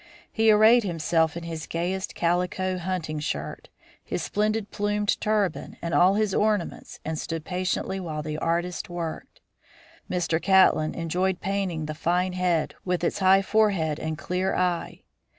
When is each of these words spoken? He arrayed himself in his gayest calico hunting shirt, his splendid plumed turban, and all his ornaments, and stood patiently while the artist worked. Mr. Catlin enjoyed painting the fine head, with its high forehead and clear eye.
He 0.31 0.49
arrayed 0.49 0.83
himself 0.83 1.37
in 1.37 1.43
his 1.43 1.67
gayest 1.67 2.15
calico 2.15 2.79
hunting 2.79 3.19
shirt, 3.19 3.69
his 4.03 4.23
splendid 4.23 4.71
plumed 4.71 5.15
turban, 5.21 5.77
and 5.79 5.93
all 5.93 6.15
his 6.15 6.33
ornaments, 6.33 6.99
and 7.05 7.19
stood 7.19 7.45
patiently 7.45 7.99
while 7.99 8.23
the 8.23 8.39
artist 8.39 8.89
worked. 8.89 9.41
Mr. 10.09 10.41
Catlin 10.41 10.95
enjoyed 10.95 11.39
painting 11.39 11.85
the 11.85 11.93
fine 11.93 12.33
head, 12.33 12.73
with 12.83 13.03
its 13.03 13.19
high 13.19 13.43
forehead 13.43 13.99
and 13.99 14.17
clear 14.17 14.55
eye. 14.55 15.03